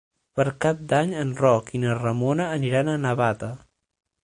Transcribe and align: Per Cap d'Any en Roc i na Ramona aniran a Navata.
Per 0.37 0.45
Cap 0.63 0.79
d'Any 0.93 1.13
en 1.25 1.35
Roc 1.43 1.69
i 1.79 1.83
na 1.85 1.93
Ramona 1.99 2.49
aniran 2.57 2.93
a 2.95 2.99
Navata. 3.07 3.55